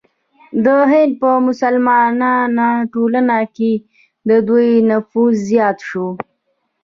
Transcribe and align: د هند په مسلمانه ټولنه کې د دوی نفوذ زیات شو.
د 0.65 0.67
هند 0.91 1.11
په 1.21 1.29
مسلمانه 1.47 2.69
ټولنه 2.93 3.37
کې 3.55 3.71
د 4.29 4.31
دوی 4.47 4.69
نفوذ 4.89 5.33
زیات 5.49 5.77
شو. 5.89 6.07